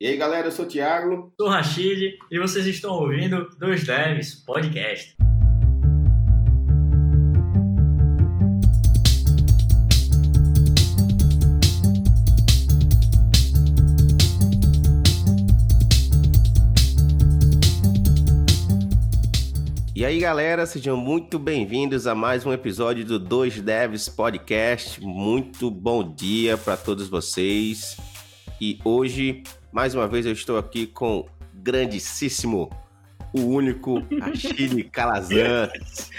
[0.00, 1.32] E aí, galera, eu sou o Thiago.
[1.36, 5.16] Sou o Rashid e vocês estão ouvindo Dois Devs Podcast.
[19.96, 25.00] E aí, galera, sejam muito bem-vindos a mais um episódio do Dois Devs Podcast.
[25.04, 27.96] Muito bom dia para todos vocês.
[28.60, 29.42] E hoje
[29.72, 32.70] mais uma vez eu estou aqui com o grandíssimo,
[33.32, 36.10] o único Achille Calazans.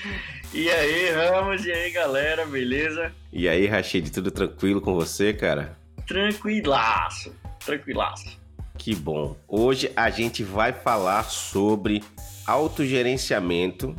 [0.53, 3.11] E aí, Ramos, e aí, galera, beleza?
[3.31, 5.77] E aí, Rashid, tudo tranquilo com você, cara?
[6.07, 7.33] Tranquilaço,
[7.63, 8.39] tranquilaço.
[8.77, 9.35] Que bom.
[9.47, 12.03] Hoje a gente vai falar sobre
[12.47, 13.95] autogerenciamento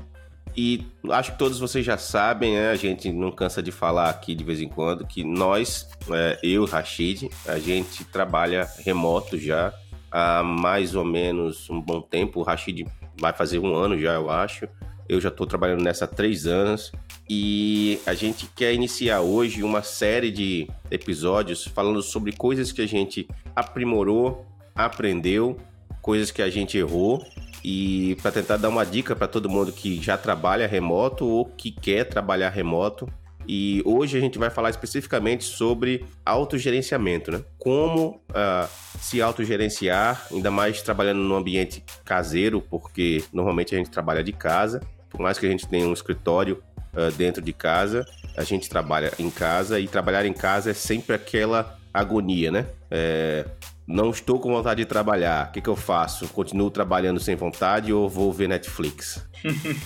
[0.62, 2.70] e acho que todos vocês já sabem, né?
[2.70, 6.66] A gente não cansa de falar aqui de vez em quando que nós, é, eu,
[6.66, 9.72] Rashid, a gente trabalha remoto já
[10.12, 12.40] há mais ou menos um bom tempo.
[12.40, 12.86] O Rashid
[13.18, 14.68] vai fazer um ano já, eu acho.
[15.08, 16.92] Eu já estou trabalhando nessa há três anos
[17.26, 22.86] e a gente quer iniciar hoje uma série de episódios falando sobre coisas que a
[22.86, 25.56] gente aprimorou, aprendeu,
[26.02, 27.24] coisas que a gente errou
[27.64, 31.70] e para tentar dar uma dica para todo mundo que já trabalha remoto ou que
[31.70, 33.08] quer trabalhar remoto.
[33.46, 37.42] E hoje a gente vai falar especificamente sobre autogerenciamento, né?
[37.58, 38.68] Como uh,
[39.00, 44.80] se autogerenciar, ainda mais trabalhando num ambiente caseiro, porque normalmente a gente trabalha de casa,
[45.08, 46.62] por mais que a gente tenha um escritório
[46.94, 51.16] uh, dentro de casa, a gente trabalha em casa e trabalhar em casa é sempre
[51.16, 52.66] aquela agonia, né?
[52.90, 53.44] É,
[53.90, 56.28] não estou com vontade de trabalhar, o que, que eu faço?
[56.28, 59.26] Continuo trabalhando sem vontade ou vou ver Netflix?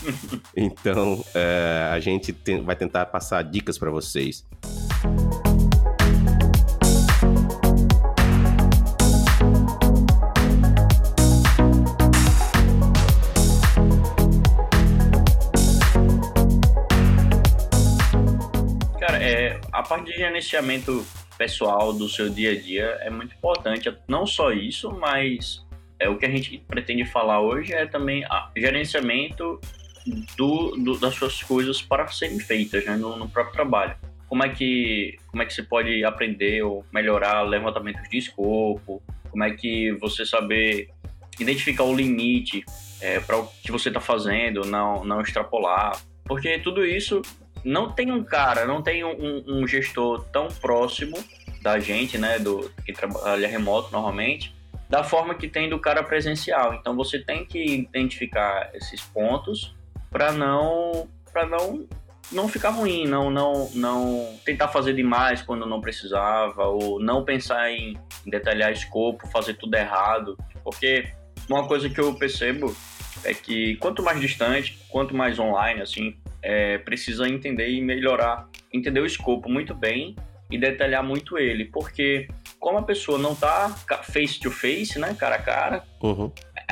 [0.55, 4.44] então, é, a gente tem, vai tentar passar dicas para vocês.
[19.94, 21.06] Parte de gerenciamento
[21.38, 23.97] pessoal do seu dia a dia é muito importante.
[24.09, 25.65] Não só isso, mas
[26.00, 29.60] é o que a gente pretende falar hoje é também a gerenciamento
[30.37, 33.97] do, do das suas coisas para serem feitas né, no, no, próprio trabalho.
[34.28, 39.00] Como é que como é que você pode aprender ou melhorar levantamentos de escopo?
[39.31, 40.91] Como é que você saber
[41.38, 42.65] identificar o limite
[43.00, 45.97] é, para o que você está fazendo, não não extrapolar?
[46.25, 47.22] Porque tudo isso
[47.64, 51.16] não tem um cara, não tem um, um gestor tão próximo
[51.62, 54.54] da gente, né, do que trabalha remoto normalmente,
[54.88, 56.75] da forma que tem do cara presencial.
[56.75, 59.75] Então você tem que identificar esses pontos
[60.10, 61.86] para não para não
[62.30, 67.70] não ficar ruim, não não não tentar fazer demais quando não precisava ou não pensar
[67.70, 71.10] em, detalhar escopo, fazer tudo errado, porque
[71.48, 72.75] uma coisa que eu percebo
[73.25, 79.01] é que quanto mais distante, quanto mais online, assim, é, precisa entender e melhorar, entender
[79.01, 80.15] o escopo muito bem
[80.51, 82.29] e detalhar muito ele, porque
[82.61, 83.71] como a pessoa não tá
[84.03, 86.31] face to face, né, cara a cara, uhum.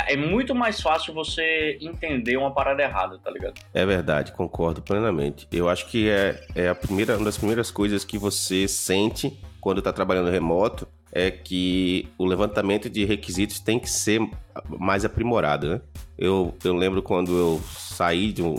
[0.09, 3.61] é muito mais fácil você entender uma parada errada, tá ligado?
[3.75, 5.47] É verdade, concordo plenamente.
[5.51, 9.79] Eu acho que é, é a primeira, uma das primeiras coisas que você sente quando
[9.79, 14.21] está trabalhando remoto é que o levantamento de requisitos tem que ser
[14.67, 15.81] mais aprimorado, né?
[16.17, 18.55] Eu, eu lembro quando eu saí de um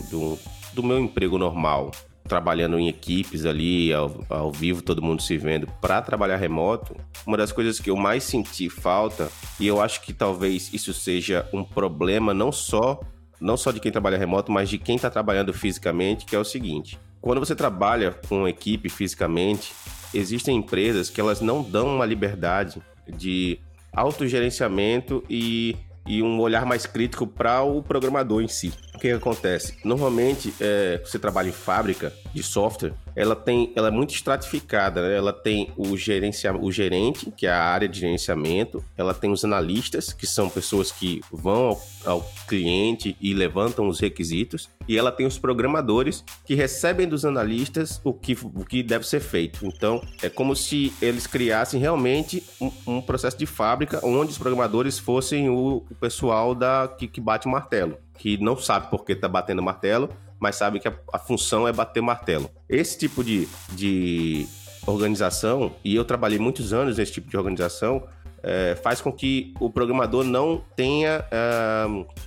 [0.73, 1.91] do meu emprego normal,
[2.27, 7.37] trabalhando em equipes ali, ao, ao vivo, todo mundo se vendo, para trabalhar remoto, uma
[7.37, 11.63] das coisas que eu mais senti falta, e eu acho que talvez isso seja um
[11.63, 12.99] problema não só
[13.39, 16.45] não só de quem trabalha remoto, mas de quem está trabalhando fisicamente, que é o
[16.45, 19.73] seguinte: quando você trabalha com equipe fisicamente,
[20.13, 23.59] existem empresas que elas não dão uma liberdade de
[23.93, 25.75] autogerenciamento e
[26.05, 28.73] e um olhar mais crítico para o programador em si.
[28.93, 29.75] O que, que acontece?
[29.83, 35.15] Normalmente, é, você trabalha em fábrica de software, ela tem, ela é muito estratificada, né?
[35.15, 39.45] Ela tem o, gerencia, o gerente, que é a área de gerenciamento, ela tem os
[39.45, 45.11] analistas, que são pessoas que vão ao, ao cliente e levantam os requisitos, e ela
[45.11, 49.65] tem os programadores que recebem dos analistas o que, o que deve ser feito.
[49.65, 54.99] Então, é como se eles criassem realmente um, um processo de fábrica onde os programadores
[54.99, 59.13] fossem o, o pessoal da que, que bate o martelo, que não sabe por que
[59.13, 62.49] está batendo martelo, mas sabe que a, a função é bater martelo.
[62.67, 64.47] Esse tipo de, de
[64.85, 68.03] organização, e eu trabalhei muitos anos nesse tipo de organização,
[68.41, 71.85] é, faz com que o programador não tenha é,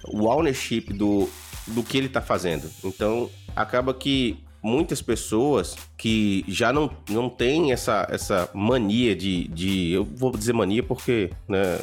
[0.08, 1.28] o ownership do,
[1.66, 2.70] do que ele está fazendo.
[2.82, 9.92] Então, acaba que muitas pessoas que já não, não têm essa, essa mania de, de.
[9.92, 11.78] Eu vou dizer mania porque, né,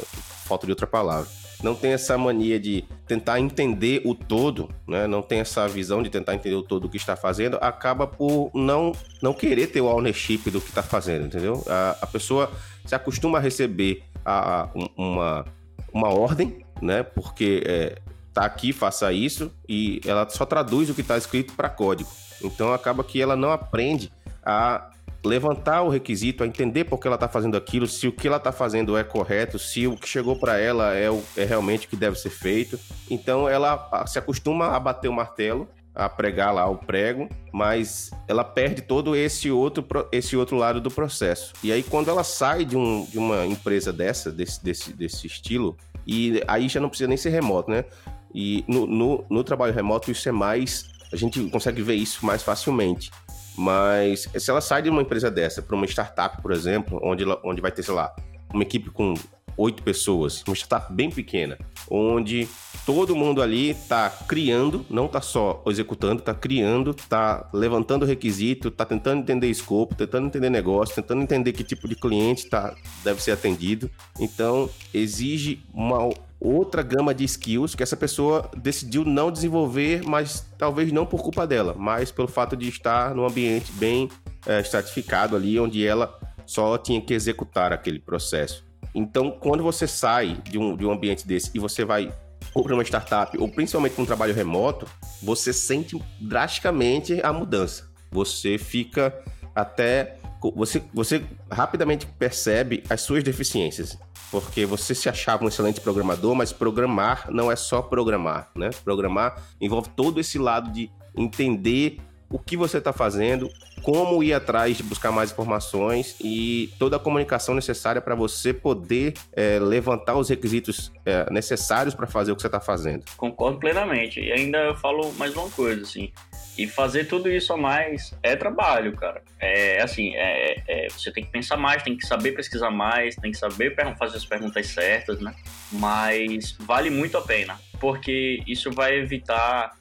[0.45, 1.29] falta de outra palavra.
[1.63, 5.07] Não tem essa mania de tentar entender o todo, né?
[5.07, 8.51] Não tem essa visão de tentar entender o todo do que está fazendo, acaba por
[8.53, 11.63] não, não querer ter o ownership do que está fazendo, entendeu?
[11.67, 12.51] A, a pessoa
[12.85, 15.45] se acostuma a receber a, a, uma,
[15.93, 17.01] uma ordem, né?
[17.01, 17.95] Porque é,
[18.33, 22.09] tá aqui, faça isso, e ela só traduz o que está escrito para código.
[22.43, 24.11] Então acaba que ela não aprende
[24.43, 24.89] a
[25.23, 28.37] levantar o requisito, a entender por que ela está fazendo aquilo, se o que ela
[28.37, 31.89] está fazendo é correto, se o que chegou para ela é, o, é realmente o
[31.89, 32.79] que deve ser feito.
[33.09, 38.43] Então ela se acostuma a bater o martelo, a pregar lá o prego, mas ela
[38.43, 41.53] perde todo esse outro, esse outro lado do processo.
[41.63, 45.77] E aí quando ela sai de, um, de uma empresa dessa, desse, desse, desse estilo,
[46.05, 47.85] e aí já não precisa nem ser remoto, né?
[48.33, 50.91] E no, no, no trabalho remoto isso é mais.
[51.11, 53.11] A gente consegue ver isso mais facilmente.
[53.57, 57.61] Mas se ela sai de uma empresa dessa para uma startup, por exemplo, onde, onde
[57.61, 58.13] vai ter, sei lá,
[58.53, 59.13] uma equipe com
[59.57, 61.57] oito pessoas, uma startup bem pequena,
[61.89, 62.47] onde
[62.85, 68.85] todo mundo ali está criando, não está só executando, está criando, está levantando requisito, está
[68.85, 73.31] tentando entender escopo, tentando entender negócio, tentando entender que tipo de cliente tá, deve ser
[73.31, 73.89] atendido.
[74.19, 76.09] Então, exige uma
[76.43, 81.47] outra gama de skills que essa pessoa decidiu não desenvolver, mas talvez não por culpa
[81.47, 84.09] dela, mas pelo fato de estar num ambiente bem
[84.45, 88.65] é, estratificado ali, onde ela só tinha que executar aquele processo.
[88.93, 92.13] Então, quando você sai de um, de um ambiente desse e você vai
[92.53, 94.85] ou para uma startup, ou principalmente com um trabalho remoto,
[95.21, 97.89] você sente drasticamente a mudança.
[98.11, 99.13] Você fica
[99.55, 100.17] até.
[100.55, 103.97] Você, você rapidamente percebe as suas deficiências
[104.33, 108.71] porque você se achava um excelente programador, mas programar não é só programar, né?
[108.83, 111.99] Programar envolve todo esse lado de entender
[112.31, 113.47] o que você está fazendo,
[113.83, 119.13] como ir atrás de buscar mais informações e toda a comunicação necessária para você poder
[119.33, 123.03] é, levantar os requisitos é, necessários para fazer o que você está fazendo.
[123.15, 124.19] Concordo plenamente.
[124.19, 126.11] E ainda eu falo mais uma coisa, assim.
[126.57, 129.23] E fazer tudo isso a mais é trabalho, cara.
[129.39, 133.31] É assim, é, é, você tem que pensar mais, tem que saber pesquisar mais, tem
[133.31, 135.33] que saber fazer as perguntas certas, né?
[135.71, 139.71] Mas vale muito a pena, porque isso vai evitar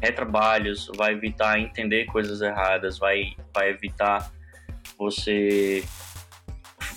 [0.00, 4.32] retrabalhos, vai evitar entender coisas erradas, vai, vai evitar
[4.96, 5.82] você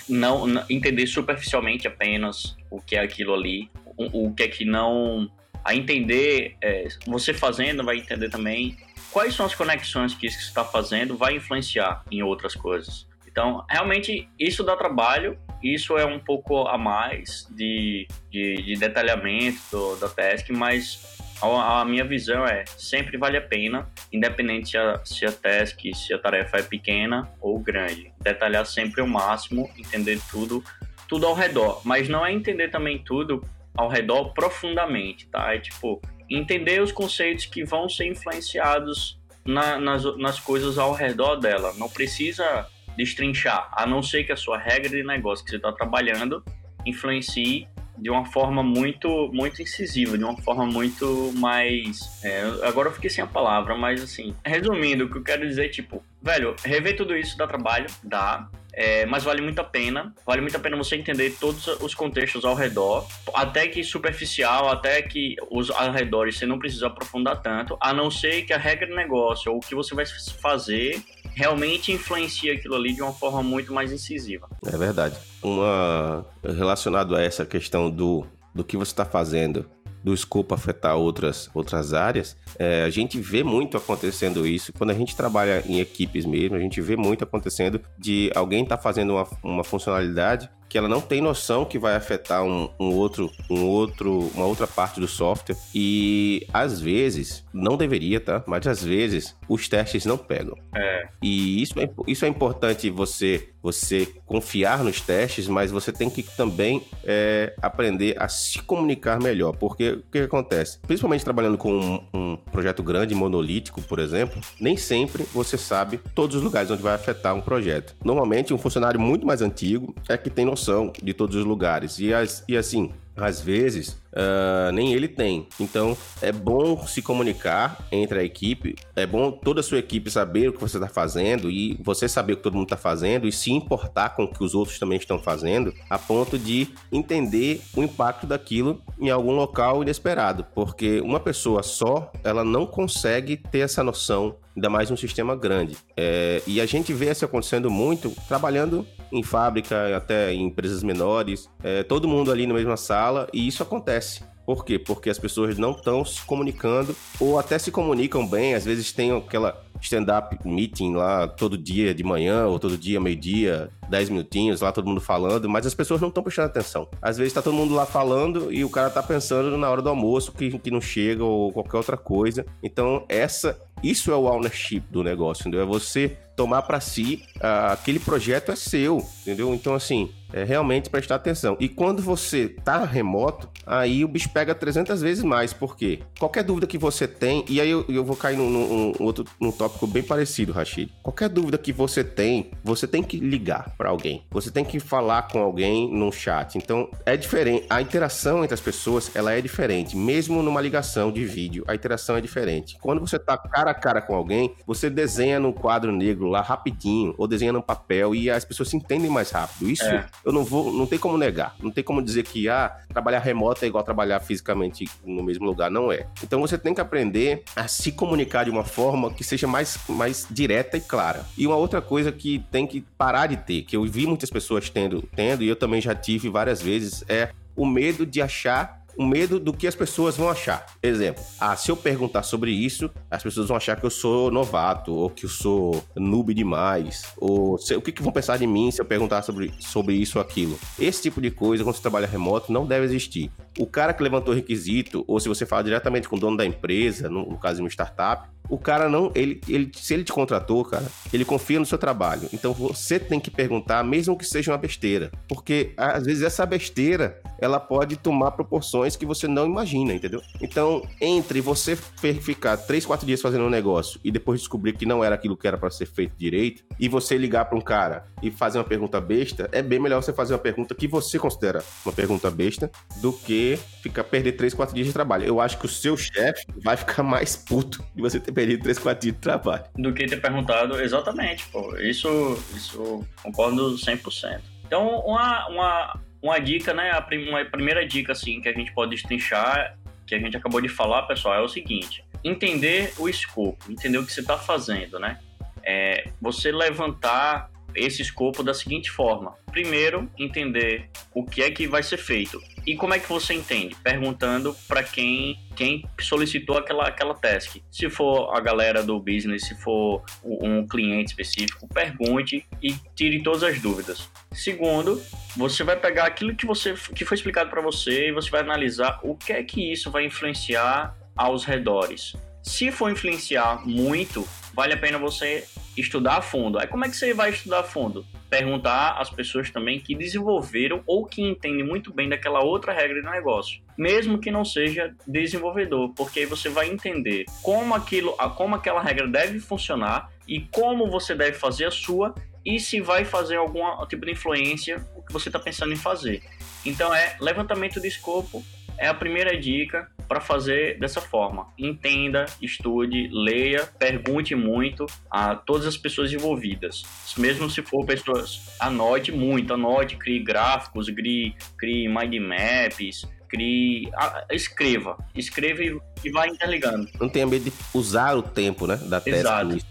[0.08, 4.64] não, não entender superficialmente apenas o que é aquilo ali, o, o que é que
[4.64, 5.32] não
[5.64, 8.78] a entender, é, você fazendo vai entender também
[9.12, 13.08] quais são as conexões que isso que você está fazendo vai influenciar em outras coisas.
[13.28, 19.60] Então, realmente, isso dá trabalho, isso é um pouco a mais de, de, de detalhamento
[19.72, 24.78] do, da task, mas a, a, minha visão é sempre vale a pena, independente se
[24.78, 28.12] a, se a task, se a tarefa é pequena ou grande.
[28.20, 30.64] Detalhar sempre o máximo, entender tudo,
[31.08, 31.82] tudo ao redor.
[31.84, 33.44] Mas não é entender também tudo
[33.76, 35.54] ao redor profundamente, tá?
[35.54, 41.38] É tipo, entender os conceitos que vão ser influenciados na, nas, nas coisas ao redor
[41.38, 41.74] dela.
[41.78, 45.72] Não precisa destrinchar, a não ser que a sua regra de negócio que você está
[45.72, 46.44] trabalhando
[46.86, 52.24] influencie de uma forma muito muito incisiva, de uma forma muito mais.
[52.24, 55.70] É, agora eu fiquei sem a palavra, mas assim, resumindo, o que eu quero dizer,
[55.70, 58.48] tipo, velho, rever tudo isso dá trabalho, dá.
[58.78, 60.14] É, mas vale muito a pena.
[60.24, 65.02] Vale muito a pena você entender todos os contextos ao redor, até que superficial, até
[65.02, 68.96] que os arredores você não precisa aprofundar tanto, a não ser que a regra do
[68.96, 70.06] negócio ou o que você vai
[70.40, 71.02] fazer
[71.34, 74.48] realmente influencia aquilo ali de uma forma muito mais incisiva.
[74.72, 75.18] É verdade.
[75.42, 79.70] Uma relacionado a essa questão do do que você está fazendo
[80.08, 84.72] do escopo afetar outras, outras áreas, é, a gente vê muito acontecendo isso.
[84.72, 88.78] Quando a gente trabalha em equipes mesmo, a gente vê muito acontecendo de alguém estar
[88.78, 92.94] tá fazendo uma, uma funcionalidade que ela não tem noção que vai afetar um, um,
[92.94, 98.44] outro, um outro, uma outra parte do software e às vezes não deveria, tá?
[98.46, 100.58] Mas às vezes os testes não pegam.
[100.76, 101.08] É.
[101.22, 106.24] E isso é, isso é importante você você confiar nos testes, mas você tem que
[106.24, 110.80] também é, aprender a se comunicar melhor, porque o que acontece?
[110.88, 116.38] Principalmente trabalhando com um, um projeto grande, monolítico, por exemplo, nem sempre você sabe todos
[116.38, 117.94] os lugares onde vai afetar um projeto.
[118.06, 122.00] Normalmente um funcionário muito mais antigo é que tem noção noção de todos os lugares.
[122.00, 125.48] E, as, e assim, às vezes, uh, nem ele tem.
[125.60, 130.50] Então, é bom se comunicar entre a equipe, é bom toda a sua equipe saber
[130.50, 133.32] o que você está fazendo e você saber o que todo mundo está fazendo e
[133.32, 137.84] se importar com o que os outros também estão fazendo, a ponto de entender o
[137.84, 143.84] impacto daquilo em algum local inesperado, porque uma pessoa só, ela não consegue ter essa
[143.84, 145.78] noção ainda mais um sistema grande.
[145.96, 151.48] É, e a gente vê isso acontecendo muito trabalhando em fábrica, até em empresas menores,
[151.64, 153.97] é, todo mundo ali na mesma sala, e isso acontece.
[154.46, 154.80] Por quê?
[154.80, 159.12] Porque as pessoas não estão se comunicando ou até se comunicam bem, às vezes tem
[159.12, 164.72] aquela stand-up meeting lá todo dia de manhã ou todo dia meio-dia, 10 minutinhos lá
[164.72, 166.88] todo mundo falando, mas as pessoas não estão prestando atenção.
[167.02, 169.90] Às vezes tá todo mundo lá falando e o cara tá pensando na hora do
[169.90, 172.46] almoço que, que não chega ou qualquer outra coisa.
[172.64, 175.62] Então, essa isso é o ownership do negócio, entendeu?
[175.62, 179.54] É você tomar para si uh, aquele projeto é seu, entendeu?
[179.54, 181.58] Então, assim, é realmente prestar atenção.
[181.60, 186.68] E quando você tá remoto, aí o bicho pega 300 vezes mais, porque qualquer dúvida
[186.68, 189.88] que você tem, e aí eu, eu vou cair num, num, num, outro num tópico
[189.88, 190.92] bem parecido, Rashid.
[191.02, 194.24] Qualquer dúvida que você tem, você tem que ligar para alguém.
[194.32, 196.58] Você tem que falar com alguém num chat.
[196.58, 197.66] Então, é diferente.
[197.70, 199.96] A interação entre as pessoas, ela é diferente.
[199.96, 202.78] Mesmo numa ligação de vídeo, a interação é diferente.
[202.82, 207.14] Quando você tá cara a cara com alguém, você desenha no quadro negro lá rapidinho,
[207.18, 209.70] ou desenha no papel, e as pessoas se entendem mais rápido.
[209.70, 211.56] Isso é eu não vou, não tem como negar.
[211.62, 215.72] Não tem como dizer que ah, trabalhar remoto é igual trabalhar fisicamente no mesmo lugar.
[215.72, 216.08] Não é.
[216.24, 220.28] Então você tem que aprender a se comunicar de uma forma que seja mais, mais
[220.30, 221.26] direta e clara.
[221.38, 224.70] E uma outra coisa que tem que parar de ter, que eu vi muitas pessoas
[224.70, 229.06] tendo, tendo, e eu também já tive várias vezes, é o medo de achar o
[229.06, 230.66] medo do que as pessoas vão achar.
[230.82, 234.94] Exemplo, ah, se eu perguntar sobre isso, as pessoas vão achar que eu sou novato,
[234.94, 238.72] ou que eu sou noob demais, ou se, o que, que vão pensar de mim
[238.72, 240.60] se eu perguntar sobre, sobre isso ou aquilo.
[240.80, 243.32] Esse tipo de coisa, quando você trabalha remoto, não deve existir.
[243.60, 247.10] O cara que levantou requisito, ou se você fala diretamente com o dono da empresa,
[247.10, 250.64] no, no caso de uma startup, o cara não, ele, ele, se ele te contratou,
[250.64, 252.30] cara, ele confia no seu trabalho.
[252.34, 257.22] Então você tem que perguntar, mesmo que seja uma besteira, porque às vezes essa besteira
[257.40, 260.22] ela pode tomar proporções que você não imagina, entendeu?
[260.42, 265.04] Então, entre você ficar três, quatro dias fazendo um negócio e depois descobrir que não
[265.04, 268.32] era aquilo que era para ser feito direito, e você ligar para um cara e
[268.32, 271.94] fazer uma pergunta besta, é bem melhor você fazer uma pergunta que você considera uma
[271.94, 275.26] pergunta besta do que ficar perder três, quatro dias de trabalho.
[275.26, 278.78] Eu acho que o seu chefe vai ficar mais puto de você ter perdido três,
[278.78, 279.64] dias de trabalho.
[279.76, 281.76] Do que ter perguntado, exatamente, pô.
[281.78, 282.08] Isso,
[282.56, 284.42] isso concordo 100%.
[284.64, 286.92] Então, uma, uma, uma dica, né?
[286.92, 289.76] A prim, uma primeira dica, assim, que a gente pode destrinchar,
[290.06, 292.06] que a gente acabou de falar, pessoal, é o seguinte.
[292.24, 295.18] Entender o escopo, entender o que você está fazendo, né?
[295.64, 301.84] É, você levantar esse escopo da seguinte forma: primeiro, entender o que é que vai
[301.84, 302.42] ser feito.
[302.66, 303.76] E como é que você entende?
[303.84, 307.58] Perguntando para quem quem solicitou aquela, aquela task.
[307.72, 313.42] Se for a galera do business, se for um cliente específico, pergunte e tire todas
[313.42, 314.08] as dúvidas.
[314.32, 315.02] Segundo,
[315.36, 319.00] você vai pegar aquilo que você que foi explicado para você e você vai analisar
[319.02, 322.16] o que é que isso vai influenciar aos redores.
[322.44, 325.46] Se for influenciar muito, vale a pena você
[325.78, 326.60] estudar a fundo.
[326.60, 328.06] Aí como é que você vai estudar a fundo?
[328.30, 333.10] Perguntar às pessoas também que desenvolveram ou que entendem muito bem daquela outra regra de
[333.10, 338.82] negócio, mesmo que não seja desenvolvedor, porque aí você vai entender como aquilo, como aquela
[338.82, 342.16] regra deve funcionar e como você deve fazer a sua
[342.46, 346.24] e se vai fazer algum tipo de influência o que você está pensando em fazer.
[346.66, 348.44] Então é levantamento de escopo
[348.80, 351.48] é a primeira dica para fazer dessa forma.
[351.58, 356.84] Entenda, estude, leia, pergunte muito a todas as pessoas envolvidas.
[357.18, 363.90] Mesmo se for pessoas, anote muito, anote, crie gráficos, crie, crie mind maps, crie,
[364.32, 366.88] escreva, escreva e e vai interligando.
[367.00, 369.24] Não tenha medo de usar o tempo, né, da tese.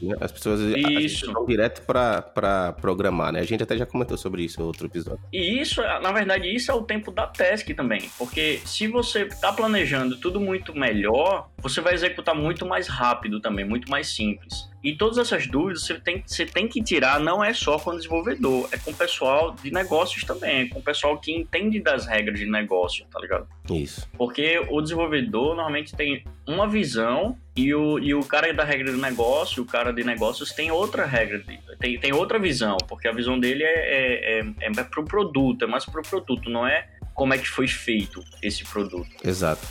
[0.03, 0.17] né?
[0.21, 1.33] As pessoas isso.
[1.33, 3.41] vão direto para programar, né?
[3.41, 5.21] A gente até já comentou sobre isso em outro episódio.
[5.33, 9.53] E isso, na verdade, isso é o tempo da task também, porque se você está
[9.53, 14.69] planejando tudo muito melhor, você vai executar muito mais rápido também, muito mais simples.
[14.83, 17.97] E todas essas dúvidas você tem, você tem que tirar, não é só com o
[17.97, 22.07] desenvolvedor, é com o pessoal de negócios também, é com o pessoal que entende das
[22.07, 23.49] regras de negócio, tá ligado?
[23.69, 24.09] Isso.
[24.17, 28.99] Porque o desenvolvedor normalmente tem uma visão e o, e o cara da regra do
[28.99, 31.43] negócio, o cara de negócios tem outra regra,
[31.81, 35.65] tem, tem outra visão, porque a visão dele é, é, é, é para o produto,
[35.65, 39.09] é mais para o produto, não é como é que foi feito esse produto.
[39.25, 39.67] Exato.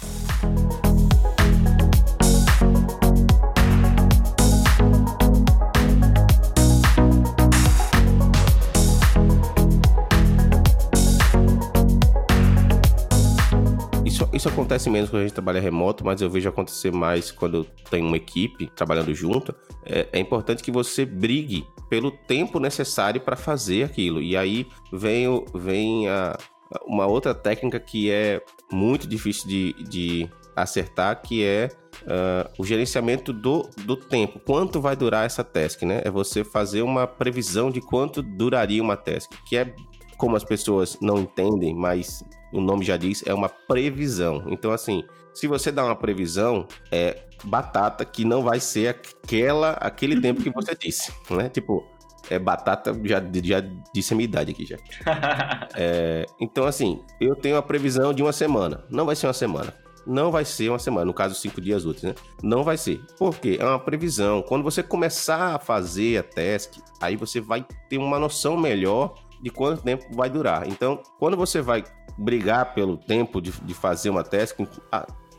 [14.36, 18.04] Isso, acontece menos quando a gente trabalha remoto, mas eu vejo acontecer mais quando tem
[18.04, 19.56] uma equipe trabalhando junto.
[19.86, 24.22] É, é importante que você brigue pelo tempo necessário para fazer aquilo.
[24.22, 26.38] E aí vem, vem a,
[26.86, 31.70] uma outra técnica que é muito difícil de, de acertar, que é
[32.04, 34.40] uh, o gerenciamento do, do tempo.
[34.40, 36.02] Quanto vai durar essa task, né?
[36.04, 39.74] É você fazer uma previsão de quanto duraria uma task, que é
[40.18, 42.24] como as pessoas não entendem, mas
[42.56, 44.44] o nome já diz, é uma previsão.
[44.48, 50.22] Então, assim, se você dá uma previsão, é batata que não vai ser aquela, aquele
[50.22, 51.50] tempo que você disse, né?
[51.50, 51.86] Tipo,
[52.30, 54.78] é batata, já, já disse a minha idade aqui já.
[55.76, 58.86] é, então, assim, eu tenho a previsão de uma semana.
[58.90, 59.74] Não vai ser uma semana.
[60.08, 62.16] Não vai ser uma semana, no caso, cinco dias úteis, né?
[62.44, 63.02] Não vai ser.
[63.18, 63.58] Por quê?
[63.60, 64.44] É uma previsão.
[64.44, 69.50] Quando você começar a fazer a teste, aí você vai ter uma noção melhor de
[69.50, 70.68] quanto tempo vai durar.
[70.68, 71.84] Então, quando você vai
[72.18, 74.56] brigar pelo tempo de, de fazer uma teste,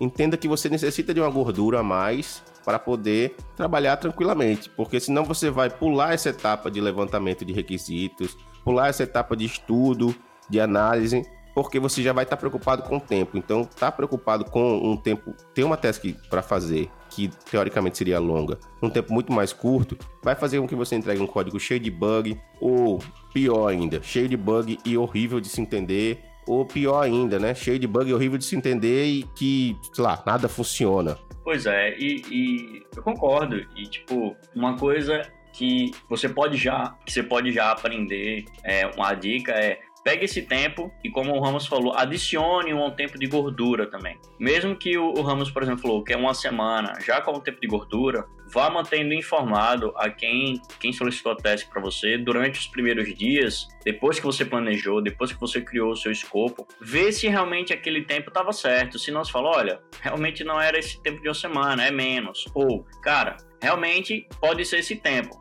[0.01, 5.25] entenda que você necessita de uma gordura a mais para poder trabalhar tranquilamente, porque senão
[5.25, 10.15] você vai pular essa etapa de levantamento de requisitos, pular essa etapa de estudo,
[10.51, 13.39] de análise, porque você já vai estar preocupado com o tempo.
[13.39, 18.19] Então, estar tá preocupado com um tempo, ter uma task para fazer que teoricamente seria
[18.19, 21.81] longa, um tempo muito mais curto, vai fazer com que você entregue um código cheio
[21.81, 23.01] de bug, ou
[23.33, 27.55] pior ainda, cheio de bug e horrível de se entender, ou pior ainda, né?
[27.55, 31.19] Cheio de bug horrível de se entender e que, sei lá, nada funciona.
[31.45, 33.57] Pois é, e, e eu concordo.
[33.77, 35.23] E, tipo, uma coisa
[35.53, 40.43] que você pode já, que você pode já aprender, é, uma dica é Pegue esse
[40.43, 44.17] tempo e, como o Ramos falou, adicione um tempo de gordura também.
[44.39, 47.61] Mesmo que o, Ramos, por exemplo, falou que é uma semana, já com o tempo
[47.61, 52.67] de gordura, vá mantendo informado a quem, quem solicitou a teste para você durante os
[52.67, 57.29] primeiros dias, depois que você planejou, depois que você criou o seu escopo, vê se
[57.29, 58.99] realmente aquele tempo estava certo.
[58.99, 62.45] Se não, você fala, olha, realmente não era esse tempo de uma semana, é menos.
[62.55, 65.39] Ou, cara, realmente pode ser esse tempo.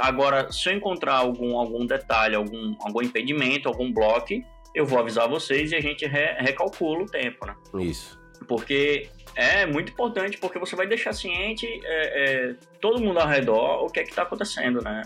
[0.00, 4.34] Agora, se eu encontrar algum, algum detalhe, algum, algum impedimento, algum bloco,
[4.74, 7.54] eu vou avisar vocês e a gente re, recalcula o tempo, né?
[7.78, 8.20] Isso.
[8.48, 13.84] Porque é muito importante, porque você vai deixar ciente é, é, todo mundo ao redor
[13.84, 15.02] o que é que está acontecendo, né?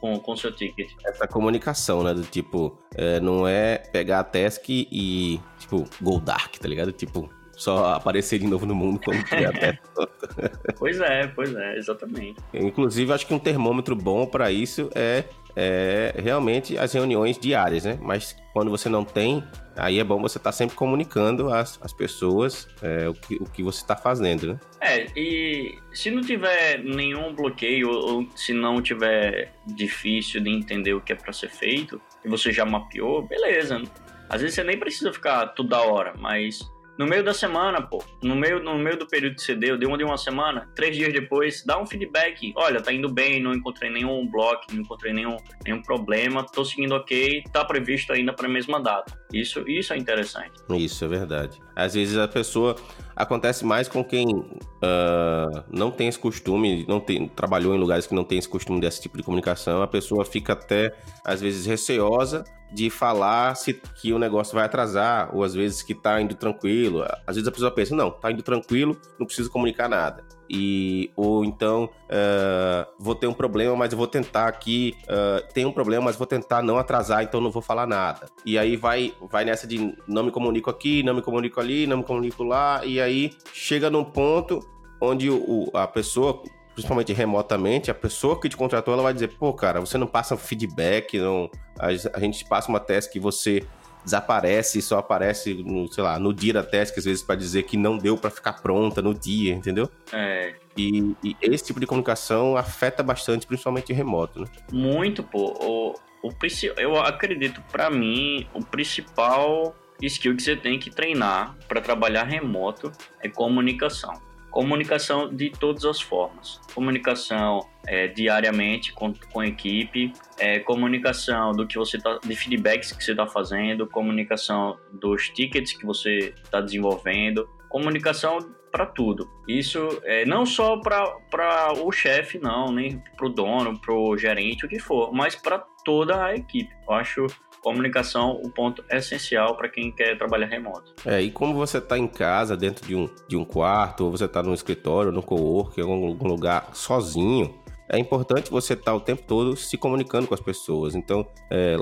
[0.00, 0.90] com o seu ticket.
[1.04, 2.14] Essa comunicação, né?
[2.14, 6.92] Do tipo, é, não é pegar a task e, tipo, go dark, tá ligado?
[6.92, 9.78] Tipo, só aparecer de novo no mundo quando tiver até.
[10.78, 12.36] pois é, pois é, exatamente.
[12.52, 15.24] Inclusive, acho que um termômetro bom para isso é,
[15.56, 17.98] é realmente as reuniões diárias, né?
[18.02, 19.42] Mas quando você não tem,
[19.74, 23.44] aí é bom você estar tá sempre comunicando às, às pessoas é, o, que, o
[23.46, 24.60] que você está fazendo, né?
[24.82, 31.00] É, e se não tiver nenhum bloqueio ou se não tiver difícil de entender o
[31.00, 33.82] que é para ser feito e você já mapeou, beleza.
[34.28, 36.60] Às vezes você nem precisa ficar toda hora, mas
[36.98, 39.88] no meio da semana, pô, no meio, no meio do período que você deu, deu
[39.88, 42.52] uma de uma semana, três dias depois, dá um feedback.
[42.56, 46.94] Olha, tá indo bem, não encontrei nenhum bloco, não encontrei nenhum, nenhum problema, tô seguindo
[46.94, 49.18] ok, tá previsto ainda para a mesma data.
[49.32, 50.52] Isso, isso é interessante.
[50.70, 51.60] Isso é verdade.
[51.74, 52.76] Às vezes a pessoa
[53.16, 58.14] acontece mais com quem uh, não tem esse costume, não tem, trabalhou em lugares que
[58.14, 62.44] não tem esse costume desse tipo de comunicação, a pessoa fica até às vezes receosa
[62.72, 67.04] de falar se que o negócio vai atrasar, ou às vezes que tá indo tranquilo.
[67.26, 70.24] Às vezes a pessoa pensa, não, tá indo tranquilo, não preciso comunicar nada.
[70.48, 75.64] E, ou então, uh, vou ter um problema, mas eu vou tentar aqui, uh, tem
[75.64, 78.28] um problema, mas vou tentar não atrasar, então não vou falar nada.
[78.44, 81.98] E aí vai, vai nessa de não me comunico aqui, não me comunico ali, não
[81.98, 84.60] me comunico lá, e aí chega num ponto
[85.00, 86.42] onde o, a pessoa,
[86.74, 90.36] principalmente remotamente, a pessoa que te contratou, ela vai dizer, pô, cara, você não passa
[90.36, 93.62] feedback, não, a, gente passa uma teste que você
[94.06, 97.76] desaparece, só aparece no, sei lá, no dia da task, às vezes para dizer que
[97.76, 99.90] não deu para ficar pronta no dia, entendeu?
[100.12, 100.54] É.
[100.76, 104.46] E, e, esse tipo de comunicação afeta bastante, principalmente remoto, né?
[104.72, 105.52] Muito, pô.
[105.60, 106.32] O, o,
[106.76, 112.92] eu acredito, para mim, o principal skill que você tem que treinar para trabalhar remoto
[113.20, 114.14] é comunicação.
[114.56, 116.58] Comunicação de todas as formas.
[116.74, 122.90] Comunicação é, diariamente com, com a equipe, é, comunicação do que você tá, de feedbacks
[122.90, 128.38] que você está fazendo, comunicação dos tickets que você está desenvolvendo, comunicação
[128.72, 129.28] para tudo.
[129.46, 134.64] Isso é não só para o chefe, não, nem para o dono, para o gerente,
[134.64, 136.74] o que for, mas para toda a equipe.
[136.88, 137.26] Eu acho
[137.62, 140.94] comunicação o ponto essencial para quem quer trabalhar remoto.
[141.04, 144.24] É, e como você está em casa, dentro de um, de um quarto, ou você
[144.24, 147.54] está no escritório, no co-work, em algum, lugar sozinho,
[147.88, 150.94] é importante você estar tá o tempo todo se comunicando com as pessoas.
[150.94, 151.76] Então, é,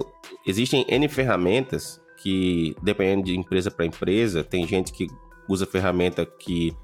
[0.46, 5.06] existem N ferramentas que, dependendo de empresa para empresa, tem gente que
[5.48, 6.74] usa ferramenta que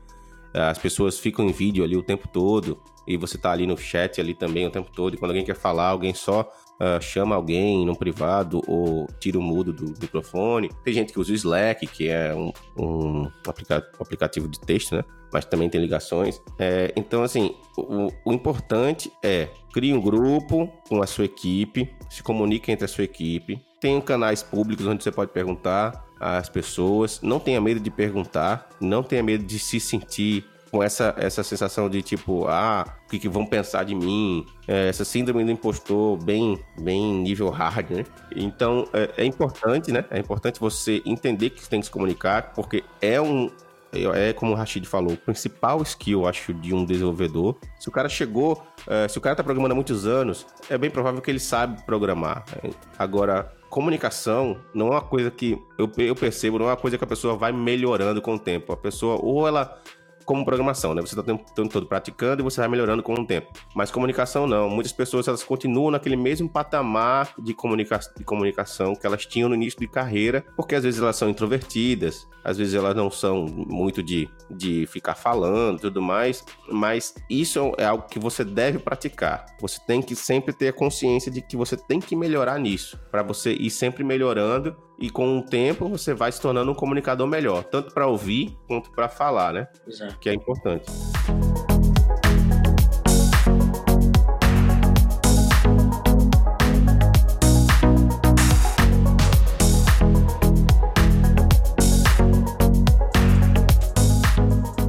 [0.53, 4.21] as pessoas ficam em vídeo ali o tempo todo e você tá ali no chat
[4.21, 5.15] ali também o tempo todo.
[5.15, 6.43] E quando alguém quer falar, alguém só
[6.81, 10.71] uh, chama alguém no privado ou tira o mudo do microfone.
[10.85, 13.31] Tem gente que usa o Slack, que é um, um
[13.99, 15.05] aplicativo de texto, né?
[15.33, 16.41] Mas também tem ligações.
[16.59, 22.23] É, então, assim, o, o importante é crie um grupo com a sua equipe, se
[22.23, 27.21] comunique entre a sua equipe, tem canais públicos onde você pode perguntar às pessoas.
[27.23, 31.91] Não tenha medo de perguntar, não tenha medo de se sentir com essa, essa sensação
[31.91, 34.47] de tipo, ah, o que, que vão pensar de mim?
[34.69, 38.05] É, essa síndrome do impostor bem, bem nível hard, né?
[38.37, 40.05] Então é, é, importante, né?
[40.11, 43.51] É importante você entender que tem que se comunicar, porque é um.
[43.93, 47.57] É como o Rashid falou, o principal skill, acho, de um desenvolvedor.
[47.81, 50.89] Se o cara chegou, é, se o cara tá programando há muitos anos, é bem
[50.89, 52.45] provável que ele sabe programar.
[52.97, 57.05] Agora, comunicação não é uma coisa que eu, eu percebo, não é uma coisa que
[57.05, 58.73] a pessoa vai melhorando com o tempo.
[58.73, 59.81] A pessoa, ou ela
[60.31, 61.01] como programação, né?
[61.01, 63.49] Você está o tempo todo praticando e você vai melhorando com o tempo.
[63.75, 64.71] Mas comunicação não.
[64.71, 69.57] Muitas pessoas elas continuam naquele mesmo patamar de, comunica de comunicação que elas tinham no
[69.57, 74.05] início de carreira, porque às vezes elas são introvertidas, às vezes elas não são muito
[74.05, 79.47] de, de ficar falando e tudo mais, mas isso é algo que você deve praticar.
[79.61, 83.25] Você tem que sempre ter a consciência de que você tem que melhorar nisso, para
[83.25, 87.65] você ir sempre melhorando e com o tempo você vai se tornando um comunicador melhor,
[87.65, 89.69] tanto para ouvir quanto para falar, né?
[89.87, 90.19] Exato.
[90.19, 90.85] Que é importante.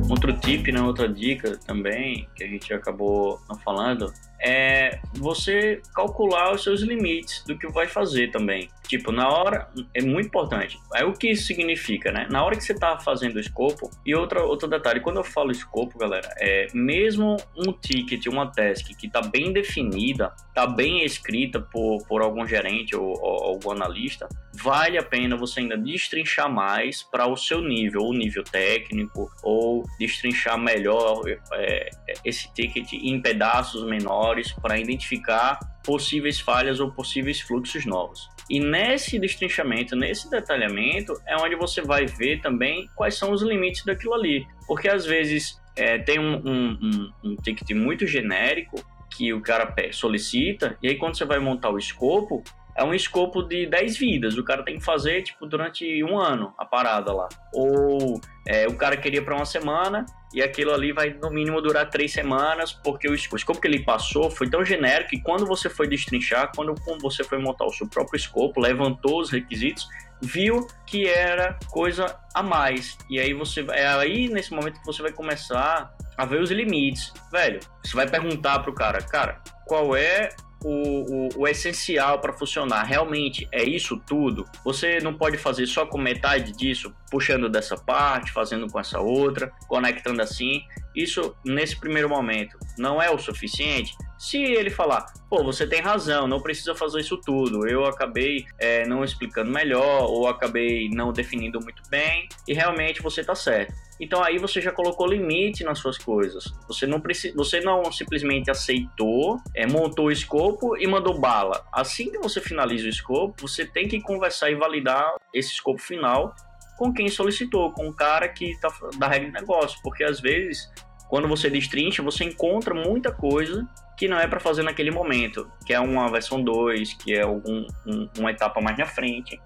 [0.09, 6.53] Outro tip, né, outra dica também, que a gente acabou não falando, é você calcular
[6.53, 8.69] os seus limites do que vai fazer também.
[8.91, 10.77] Tipo, na hora, é muito importante.
[10.93, 12.27] É o que isso significa, né?
[12.29, 15.49] Na hora que você tá fazendo o escopo, e outra, outro detalhe, quando eu falo
[15.49, 21.61] escopo, galera, é mesmo um ticket, uma task que tá bem definida, tá bem escrita
[21.61, 24.27] por, por algum gerente ou, ou algum analista,
[24.61, 29.85] vale a pena você ainda destrinchar mais para o seu nível, o nível técnico, ou
[29.97, 31.21] destrinchar melhor
[31.53, 31.91] é,
[32.25, 38.29] esse ticket em pedaços menores para identificar possíveis falhas ou possíveis fluxos novos.
[38.51, 43.85] E nesse destrinchamento, nesse detalhamento, é onde você vai ver também quais são os limites
[43.85, 44.45] daquilo ali.
[44.67, 48.83] Porque às vezes é, tem um, um, um, um ticket muito genérico
[49.15, 52.43] que o cara solicita, e aí quando você vai montar o escopo,
[52.75, 54.37] é um escopo de 10 vidas.
[54.37, 57.27] O cara tem que fazer, tipo, durante um ano a parada lá.
[57.53, 61.89] Ou é, o cara queria para uma semana e aquilo ali vai, no mínimo, durar
[61.89, 65.87] três semanas, porque o escopo que ele passou foi tão genérico que quando você foi
[65.87, 69.87] destrinchar, quando você foi montar o seu próprio escopo, levantou os requisitos,
[70.21, 72.97] viu que era coisa a mais.
[73.09, 77.11] E aí você é aí nesse momento que você vai começar a ver os limites.
[77.31, 80.29] Velho, você vai perguntar pro cara, cara, qual é
[80.63, 82.83] o, o, o essencial para funcionar.
[82.83, 88.31] Realmente é isso tudo, você não pode fazer só com metade disso, puxando dessa parte,
[88.31, 90.63] fazendo com essa outra, conectando assim.
[90.95, 93.93] Isso, nesse primeiro momento, não é o suficiente.
[94.17, 98.85] Se ele falar, pô, você tem razão, não precisa fazer isso tudo, eu acabei é,
[98.87, 104.23] não explicando melhor, ou acabei não definindo muito bem, e realmente você está certo então
[104.23, 106.45] aí você já colocou limite nas suas coisas.
[106.67, 111.63] Você não precisa, você não simplesmente aceitou, é, montou o escopo e mandou bala.
[111.71, 116.33] Assim que você finaliza o escopo, você tem que conversar e validar esse escopo final
[116.81, 120.67] com quem solicitou, com o cara que está da regra de negócio, porque às vezes
[121.07, 125.75] quando você destrincha, você encontra muita coisa que não é para fazer naquele momento, que
[125.75, 129.39] é uma versão 2, que é algum, um, uma etapa mais na frente.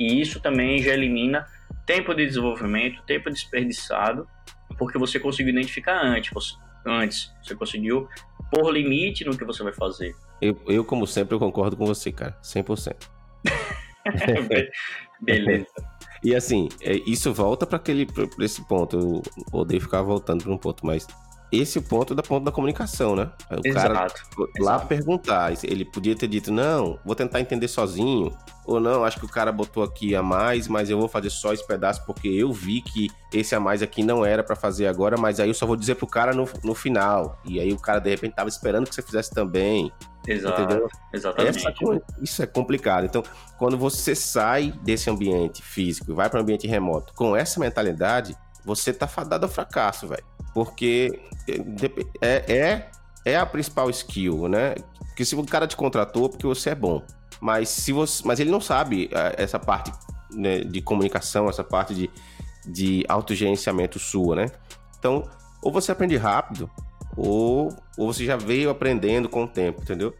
[0.00, 1.46] E isso também já elimina
[1.86, 4.26] tempo de desenvolvimento, tempo desperdiçado,
[4.76, 6.32] porque você conseguiu identificar antes.
[6.32, 8.08] Você, antes, você conseguiu
[8.50, 10.12] pôr limite no que você vai fazer.
[10.42, 12.36] Eu, eu como sempre, eu concordo com você, cara.
[12.42, 12.96] 100%.
[15.22, 15.99] Beleza.
[16.22, 18.96] E assim, é, isso volta para aquele pra esse ponto.
[18.98, 21.06] Eu odeio ficar voltando para um ponto, mas
[21.52, 23.30] esse é o ponto da ponto da comunicação, né?
[23.50, 23.94] O Exato.
[23.94, 24.06] cara
[24.58, 24.86] lá Exato.
[24.86, 29.28] perguntar, ele podia ter dito, não, vou tentar entender sozinho, ou não, acho que o
[29.28, 32.80] cara botou aqui a mais, mas eu vou fazer só esse pedaço porque eu vi
[32.80, 35.76] que esse a mais aqui não era para fazer agora, mas aí eu só vou
[35.76, 37.40] dizer pro cara no, no final.
[37.44, 39.92] E aí o cara de repente tava esperando que você fizesse também.
[40.26, 40.88] Exato, entendeu?
[41.12, 41.58] Exatamente.
[41.58, 43.06] Essa, isso é complicado.
[43.06, 43.24] Então,
[43.58, 48.36] quando você sai desse ambiente físico e vai para um ambiente remoto com essa mentalidade,
[48.64, 50.24] você tá fadado ao fracasso, velho.
[50.52, 51.20] Porque
[52.20, 52.90] é, é,
[53.24, 54.74] é a principal skill, né?
[54.98, 57.02] Porque se o cara te contratou, porque você é bom.
[57.40, 59.92] Mas se você, mas ele não sabe é, essa parte
[60.32, 62.10] né, de comunicação, essa parte de,
[62.66, 64.46] de autogerenciamento sua, né?
[64.98, 65.28] Então,
[65.62, 66.70] ou você aprende rápido,
[67.16, 70.14] ou, ou você já veio aprendendo com o tempo, entendeu?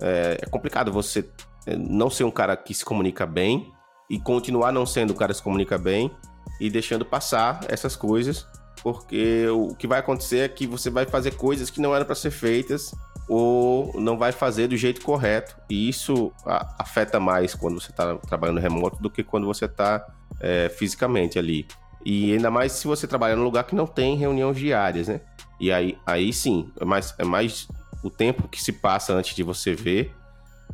[0.00, 1.28] É, é complicado você
[1.66, 3.72] é, não ser um cara que se comunica bem
[4.08, 6.10] e continuar não sendo um cara que se comunica bem
[6.60, 8.46] e deixando passar essas coisas,
[8.82, 12.14] porque o que vai acontecer é que você vai fazer coisas que não eram para
[12.14, 12.94] ser feitas
[13.28, 15.56] ou não vai fazer do jeito correto.
[15.68, 20.06] E isso afeta mais quando você está trabalhando remoto do que quando você está
[20.40, 21.66] é, fisicamente ali.
[22.04, 25.20] E ainda mais se você trabalha num lugar que não tem reuniões diárias, né?
[25.60, 27.68] E aí, aí sim, é mais, é mais
[28.02, 30.14] o tempo que se passa antes de você ver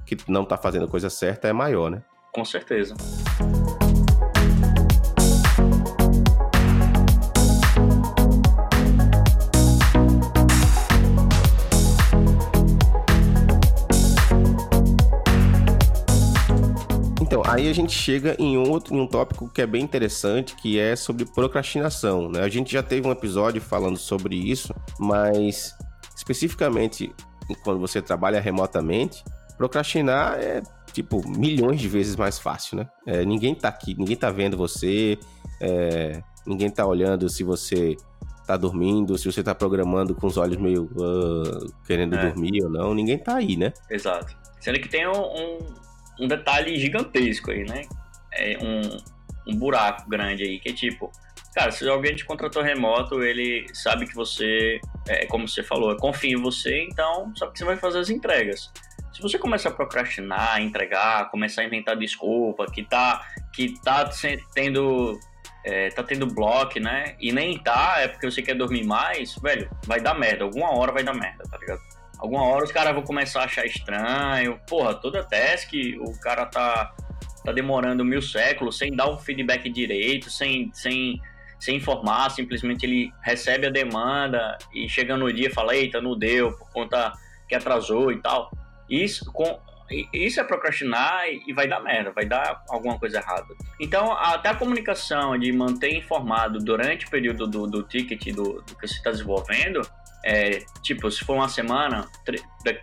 [0.07, 2.03] que não está fazendo a coisa certa é maior, né?
[2.33, 2.95] Com certeza.
[17.67, 20.79] Aí a gente chega em um outro em um tópico que é bem interessante, que
[20.79, 22.43] é sobre procrastinação, né?
[22.43, 25.77] A gente já teve um episódio falando sobre isso, mas
[26.17, 27.13] especificamente
[27.65, 29.25] quando você trabalha remotamente,
[29.59, 32.89] procrastinar é tipo milhões de vezes mais fácil, né?
[33.05, 35.19] É, ninguém tá aqui, ninguém tá vendo você,
[35.61, 37.97] é, ninguém tá olhando se você
[38.47, 42.31] tá dormindo, se você tá programando com os olhos meio uh, querendo é.
[42.31, 43.73] dormir ou não, ninguém tá aí, né?
[43.91, 44.37] Exato.
[44.61, 45.59] Sendo que tem um, um,
[46.19, 47.83] um detalhe gigantesco aí, né?
[48.33, 51.11] É um, um buraco grande aí, que é tipo,
[51.55, 56.33] cara, se alguém te contratou remoto, ele sabe que você, é como você falou, confia
[56.33, 58.71] em você, então sabe que você vai fazer as entregas.
[59.13, 64.11] Se você começar a procrastinar, entregar, começar a inventar desculpa, que tá, que tá
[64.55, 65.19] tendo
[65.67, 67.17] é, tá tendo bloco, né?
[67.19, 70.45] E nem tá, é porque você quer dormir mais, velho, vai dar merda.
[70.45, 71.81] Alguma hora vai dar merda, tá ligado?
[72.27, 74.59] Alguma hora os caras vão começar a achar estranho.
[74.69, 76.93] Porra, toda task o cara tá,
[77.45, 81.21] tá demorando mil séculos sem dar um feedback direito, sem, sem,
[81.61, 86.19] sem informar, simplesmente ele recebe a demanda e chega no dia e fala, eita, não
[86.19, 87.13] deu, por conta
[87.49, 88.51] que atrasou e tal.
[88.91, 89.61] Isso, com,
[90.13, 93.47] isso é procrastinar e vai dar merda, vai dar alguma coisa errada.
[93.81, 98.75] Então, até a comunicação de manter informado durante o período do, do ticket do, do
[98.75, 99.81] que você está desenvolvendo
[100.29, 102.09] é, tipo, se for uma semana,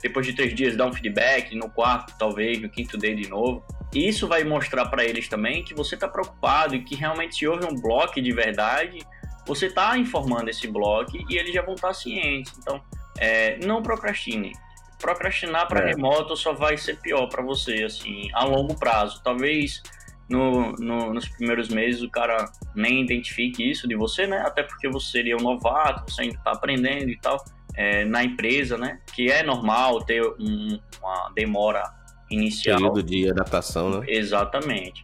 [0.01, 3.61] depois de três dias dá um feedback, no quarto talvez, no quinto dia de novo.
[3.93, 7.65] Isso vai mostrar para eles também que você está preocupado e que realmente se houve
[7.65, 8.99] um bloco de verdade,
[9.45, 12.53] você está informando esse bloco e eles já vão estar tá cientes.
[12.57, 12.81] Então,
[13.19, 14.53] é, não procrastine.
[14.97, 15.91] Procrastinar para é.
[15.91, 19.21] remoto só vai ser pior para você, assim, a longo prazo.
[19.21, 19.83] Talvez
[20.29, 24.39] no, no, nos primeiros meses o cara nem identifique isso de você, né?
[24.39, 27.43] Até porque você seria um novato, você ainda está aprendendo e tal.
[27.75, 28.99] É, na empresa, né?
[29.13, 31.83] Que é normal ter um, uma demora
[32.29, 32.77] inicial.
[32.77, 34.05] Período de adaptação, né?
[34.07, 35.03] Exatamente.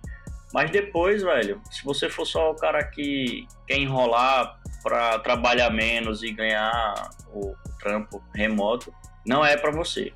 [0.53, 6.23] Mas depois, velho, se você for só o cara que quer enrolar para trabalhar menos
[6.23, 8.93] e ganhar o trampo remoto,
[9.25, 10.11] não é para você.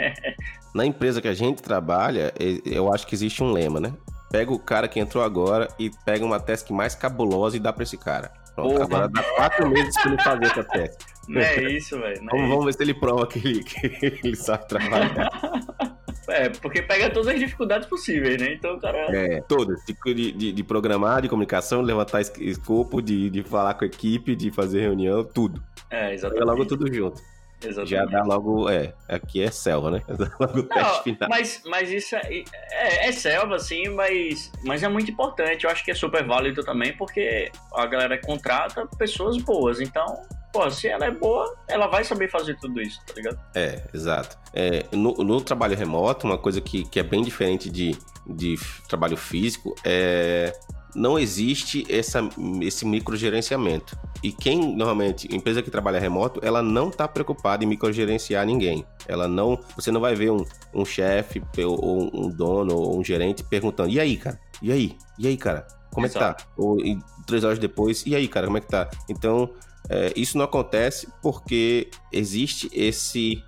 [0.74, 2.32] Na empresa que a gente trabalha,
[2.64, 3.94] eu acho que existe um lema, né?
[4.36, 7.84] Pega o cara que entrou agora e pega uma task mais cabulosa e dá pra
[7.84, 8.30] esse cara.
[8.54, 11.00] Pronto, agora dá quatro meses pra ele fazer essa task.
[11.26, 12.18] Não é isso, velho.
[12.18, 15.30] Vamos, é vamos ver se ele prova que ele, que ele sabe trabalhar.
[16.28, 18.52] É, porque pega todas as dificuldades possíveis, né?
[18.52, 18.98] Então o cara.
[19.16, 19.78] É, todas.
[19.84, 24.50] De, de, de programar, de comunicação, levantar escopo, de, de falar com a equipe, de
[24.50, 25.62] fazer reunião, tudo.
[25.88, 26.40] É, exatamente.
[26.40, 27.22] Pega logo tudo junto.
[27.68, 27.90] Exatamente.
[27.90, 30.02] Já dá logo, é, aqui é selva, né?
[30.08, 31.28] Dá logo o teste final.
[31.28, 35.64] Mas, mas isso é, é, é, selva, sim, mas, mas é muito importante.
[35.64, 39.80] Eu acho que é super válido também, porque a galera contrata pessoas boas.
[39.80, 43.38] Então, pô, se ela é boa, ela vai saber fazer tudo isso, tá ligado?
[43.54, 44.38] É, exato.
[44.54, 48.56] É, no, no trabalho remoto, uma coisa que, que é bem diferente de, de
[48.88, 50.52] trabalho físico é
[50.96, 52.20] não existe essa,
[52.62, 53.96] esse microgerenciamento.
[54.22, 58.84] E quem normalmente, empresa que trabalha remoto, ela não está preocupada em microgerenciar ninguém.
[59.06, 63.44] Ela não, você não vai ver um, um chefe ou um dono ou um gerente
[63.44, 64.40] perguntando: "E aí, cara?
[64.62, 64.96] E aí?
[65.18, 65.66] E aí, cara?
[65.92, 66.78] Como é que tá?" Ou
[67.26, 68.46] três horas depois: "E aí, cara?
[68.46, 69.50] Como é que tá?" Então,
[69.88, 73.42] é, isso não acontece porque existe esse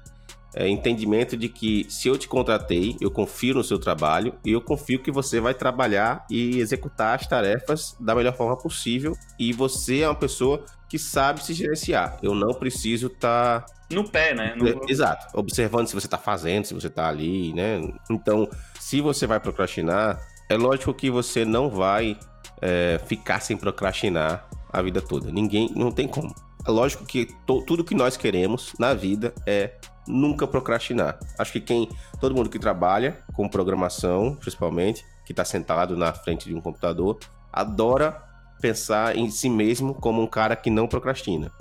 [0.55, 4.61] é, entendimento de que se eu te contratei, eu confio no seu trabalho e eu
[4.61, 10.01] confio que você vai trabalhar e executar as tarefas da melhor forma possível e você
[10.01, 12.19] é uma pessoa que sabe se gerenciar.
[12.23, 13.75] Eu não preciso estar tá...
[13.91, 14.55] no pé, né?
[14.57, 14.69] No...
[14.69, 17.81] É, exato, observando se você está fazendo, se você está ali, né?
[18.11, 18.49] Então,
[18.81, 22.19] se você vai procrastinar, é lógico que você não vai
[22.61, 25.31] é, ficar sem procrastinar a vida toda.
[25.31, 26.35] Ninguém, não tem como.
[26.67, 29.73] É lógico que to, tudo que nós queremos na vida é
[30.09, 31.19] nunca procrastinar.
[31.39, 31.89] Acho que quem,
[32.21, 37.19] todo mundo que trabalha com programação, principalmente, que está sentado na frente de um computador,
[37.53, 38.23] adora
[38.61, 41.53] pensar em si mesmo como um cara que não procrastina.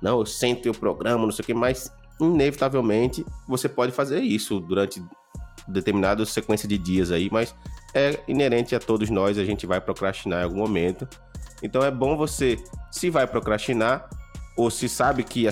[0.00, 4.60] Não, eu sento, eu programa, não sei o que, mas inevitavelmente você pode fazer isso
[4.60, 5.02] durante
[5.68, 7.54] determinada sequência de dias aí, mas
[7.92, 11.08] é inerente a todos nós, a gente vai procrastinar em algum momento.
[11.62, 12.56] Então é bom você,
[12.90, 14.08] se vai procrastinar,
[14.56, 15.46] ou se sabe que,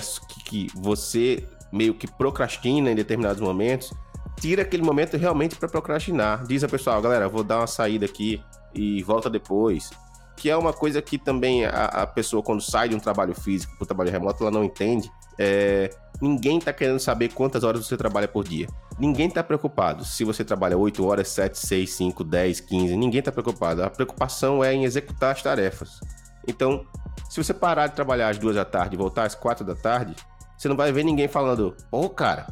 [0.45, 3.93] que você meio que procrastina em determinados momentos,
[4.39, 6.45] tira aquele momento realmente para procrastinar.
[6.45, 8.41] Diz a pessoal, galera, vou dar uma saída aqui
[8.73, 9.89] e volta depois.
[10.35, 13.73] Que é uma coisa que também a, a pessoa, quando sai de um trabalho físico
[13.77, 15.09] para o trabalho remoto, ela não entende.
[15.37, 15.89] É,
[16.21, 18.67] ninguém está querendo saber quantas horas você trabalha por dia.
[18.99, 22.97] Ninguém está preocupado se você trabalha 8 horas, 7, 6, 5, 10, 15.
[22.97, 23.83] Ninguém está preocupado.
[23.83, 25.99] A preocupação é em executar as tarefas.
[26.47, 26.85] Então,
[27.29, 30.15] se você parar de trabalhar às duas da tarde e voltar às quatro da tarde,
[30.57, 32.47] você não vai ver ninguém falando, ô cara,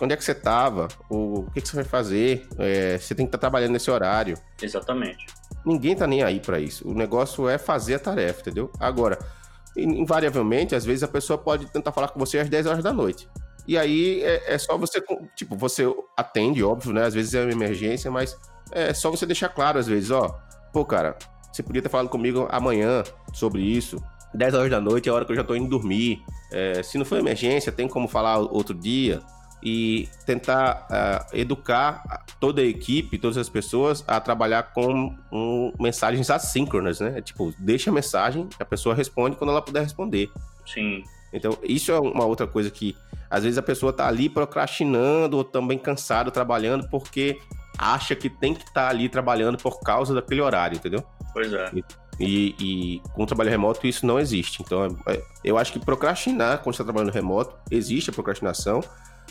[0.00, 0.88] onde é que você tava?
[1.08, 2.46] O, o que, que você vai fazer?
[2.58, 4.38] É, você tem que estar tá trabalhando nesse horário.
[4.62, 5.26] Exatamente.
[5.64, 6.88] Ninguém tá nem aí para isso.
[6.88, 8.70] O negócio é fazer a tarefa, entendeu?
[8.78, 9.18] Agora,
[9.76, 13.28] invariavelmente, às vezes a pessoa pode tentar falar com você às 10 horas da noite.
[13.66, 15.02] E aí é, é, só você,
[15.36, 15.84] tipo, você
[16.16, 17.04] atende, óbvio, né?
[17.04, 18.36] Às vezes é uma emergência, mas
[18.72, 20.40] é só você deixar claro, às vezes, ó,
[20.72, 21.16] pô, cara,
[21.52, 23.02] você podia ter falado comigo amanhã
[23.34, 24.02] sobre isso.
[24.34, 26.22] 10 horas da noite é a hora que eu já tô indo dormir.
[26.52, 29.20] É, se não for emergência, tem como falar outro dia
[29.62, 36.30] e tentar uh, educar toda a equipe, todas as pessoas a trabalhar com um, mensagens
[36.30, 37.20] assíncronas, né?
[37.20, 40.30] Tipo, deixa a mensagem, a pessoa responde quando ela puder responder.
[40.64, 41.02] Sim.
[41.32, 42.96] Então, isso é uma outra coisa que
[43.28, 47.38] às vezes a pessoa tá ali procrastinando ou também cansado trabalhando porque
[47.76, 51.04] acha que tem que estar tá ali trabalhando por causa daquele horário, entendeu?
[51.32, 51.70] Pois é.
[51.74, 51.84] E,
[52.20, 54.62] e, com o trabalho remoto isso não existe.
[54.62, 58.82] Então, é, eu acho que procrastinar quando está trabalhando remoto, existe a procrastinação,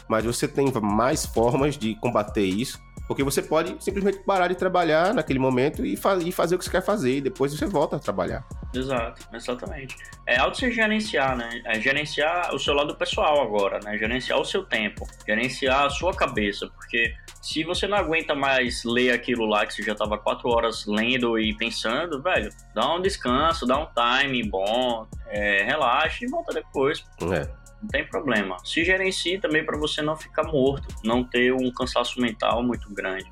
[0.08, 5.14] mas você tem mais formas de combater isso, porque você pode simplesmente parar de trabalhar
[5.14, 7.96] naquele momento e, fa e fazer o que você quer fazer, e depois você volta
[7.96, 8.46] a trabalhar.
[8.74, 9.96] Exato, exatamente.
[10.26, 11.62] É auto se gerenciar, né?
[11.66, 13.98] É gerenciar o seu lado pessoal agora, né?
[13.98, 19.12] Gerenciar o seu tempo, gerenciar a sua cabeça, porque se você não aguenta mais ler
[19.12, 23.66] aquilo lá que você já estava quatro horas lendo e pensando, velho, dá um descanso,
[23.66, 27.06] dá um time bom, é, relaxa e volta depois.
[27.34, 27.67] É.
[27.82, 28.58] Não tem problema.
[28.64, 33.32] Se gerencie também para você não ficar morto, não ter um cansaço mental muito grande.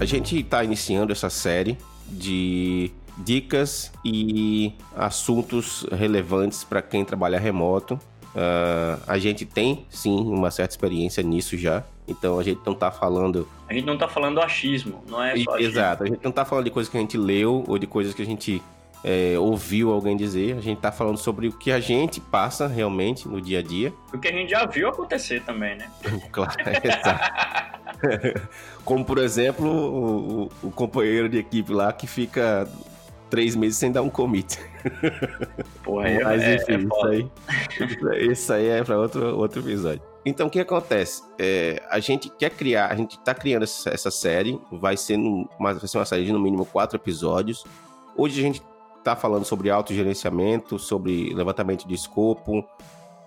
[0.00, 7.98] A gente está iniciando essa série de dicas e assuntos relevantes para quem trabalha remoto.
[8.34, 11.84] Uh, a gente tem sim uma certa experiência nisso já.
[12.06, 13.48] Então a gente não está falando.
[13.68, 15.72] A gente não está falando achismo, não é só achismo.
[15.72, 18.12] Exato, a gente não está falando de coisas que a gente leu ou de coisas
[18.12, 18.60] que a gente
[19.04, 20.56] é, ouviu alguém dizer.
[20.56, 23.92] A gente está falando sobre o que a gente passa realmente no dia a dia.
[24.12, 25.90] O que a gente já viu acontecer também, né?
[26.32, 28.50] claro, exato.
[28.84, 32.68] Como, por exemplo, o, o, companheiro de equipe lá que fica
[33.34, 34.60] três meses sem dar um commit.
[35.82, 40.00] Porra, é, Mas é, enfim, é, isso, aí, isso aí é para outro, outro episódio.
[40.24, 41.20] Então, o que acontece?
[41.36, 45.74] É, a gente quer criar, a gente está criando essa, essa, série, vai ser, uma,
[45.74, 47.64] vai ser uma série de no mínimo quatro episódios.
[48.16, 48.62] Hoje a gente
[48.96, 52.64] está falando sobre autogerenciamento, sobre levantamento de escopo,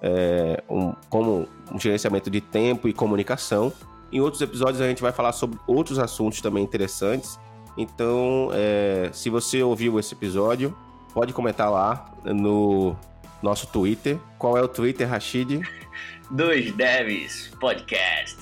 [0.01, 3.73] é, um, como um gerenciamento de tempo e comunicação.
[4.09, 7.37] Em outros episódios a gente vai falar sobre outros assuntos também interessantes.
[7.77, 10.75] Então, é, se você ouviu esse episódio,
[11.13, 12.95] pode comentar lá no
[13.41, 14.17] nosso Twitter.
[14.37, 15.61] Qual é o Twitter, Rashid?
[16.29, 18.37] Dos Devs Podcast.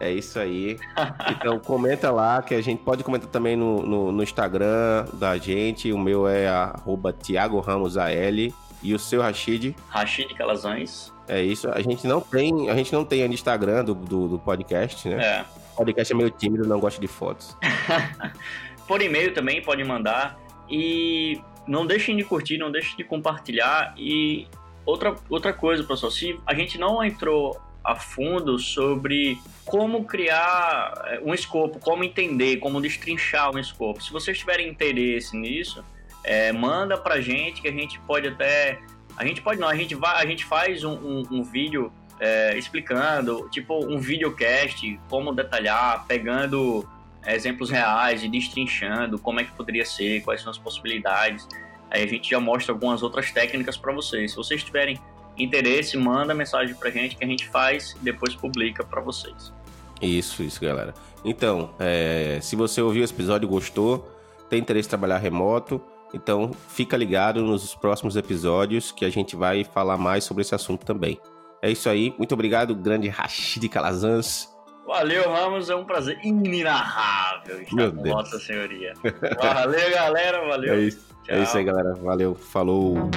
[0.00, 0.78] É isso aí.
[1.30, 5.92] Então comenta lá, que a gente pode comentar também no, no, no Instagram da gente.
[5.92, 8.52] O meu é arroba Thiago Ramos AL.
[8.82, 9.74] E o seu Rashid?
[9.88, 11.12] Rashid Calazans.
[11.26, 11.68] É isso.
[11.68, 15.22] A gente não tem, a gente não tem Instagram do, do, do podcast, né?
[15.22, 15.44] É.
[15.74, 17.56] O podcast é meio tímido, não gosta de fotos.
[18.88, 20.40] Por e-mail também pode mandar.
[20.68, 23.94] E não deixem de curtir, não deixem de compartilhar.
[23.96, 24.48] E
[24.84, 31.20] outra, outra coisa, pessoal, se a gente não entrou a fundo sobre como criar é,
[31.20, 34.02] um escopo, como entender, como destrinchar um escopo.
[34.02, 35.84] Se vocês tiverem interesse nisso,
[36.24, 38.78] é, manda pra gente que a gente pode até
[39.18, 42.56] a gente pode não, a gente, vai, a gente faz um, um, um vídeo é,
[42.56, 46.88] explicando, tipo um videocast, como detalhar, pegando
[47.34, 51.46] exemplos reais e destrinchando como é que poderia ser, quais são as possibilidades.
[51.90, 54.32] Aí a gente já mostra algumas outras técnicas para vocês.
[54.32, 54.98] Se vocês tiverem
[55.36, 59.52] interesse, manda mensagem pra gente que a gente faz e depois publica para vocês.
[60.00, 60.94] Isso, isso, galera.
[61.24, 64.08] Então, é, se você ouviu esse episódio e gostou,
[64.48, 65.80] tem interesse em trabalhar remoto.
[66.14, 70.84] Então, fica ligado nos próximos episódios que a gente vai falar mais sobre esse assunto
[70.86, 71.20] também.
[71.60, 72.14] É isso aí.
[72.16, 74.48] Muito obrigado, grande Rashid Calazans.
[74.88, 75.68] Valeu, Ramos.
[75.68, 78.14] É um prazer inenarrável estar Meu com Deus.
[78.14, 78.94] Vossa Senhoria.
[79.38, 80.40] Valeu, galera.
[80.46, 80.72] Valeu.
[80.72, 81.94] É isso, é isso aí, galera.
[81.96, 82.34] Valeu.
[82.34, 83.10] Falou.